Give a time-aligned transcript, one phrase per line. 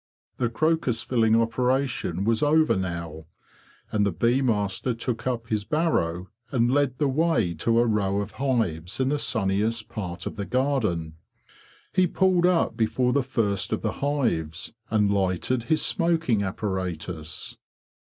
[0.37, 3.27] The crocus filling operation was over now,
[3.91, 8.19] and the bee master took up his barrow and led the way to a row
[8.19, 11.17] of hives in the sunniest part of the garden.
[11.93, 17.57] He pulled up before the first of the hives, and lighted his smoking apparatus.